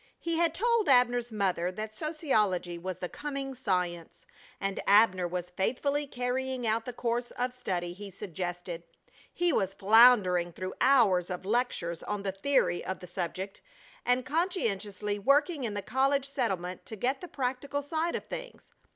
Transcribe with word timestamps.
He 0.19 0.37
had 0.37 0.55
told 0.55 0.89
Abner's 0.89 1.31
mother 1.31 1.71
that 1.73 1.93
sociology 1.93 2.75
was 2.79 2.97
the 2.97 3.07
coming 3.07 3.53
science, 3.53 4.25
and 4.59 4.79
Abner 4.87 5.27
was 5.27 5.51
faithfully 5.51 6.07
carrying 6.07 6.65
out 6.65 6.85
the 6.85 6.91
course 6.91 7.29
of 7.29 7.53
study 7.53 7.93
he 7.93 8.09
suggested. 8.09 8.81
He 9.31 9.53
was 9.53 9.75
floundering 9.75 10.53
through 10.53 10.73
hours 10.81 11.29
of 11.29 11.45
lectures 11.45 12.01
on 12.01 12.23
the 12.23 12.31
theory 12.31 12.83
of 12.83 12.97
the 12.99 13.05
subject, 13.05 13.61
and 14.03 14.25
conscientiously 14.25 15.19
working 15.19 15.65
in 15.65 15.75
the 15.75 15.83
college 15.83 16.27
settlement 16.27 16.83
to 16.87 16.95
get 16.95 17.21
the 17.21 17.27
practical 17.27 17.83
side 17.83 18.15
of 18.15 18.25
things. 18.25 18.71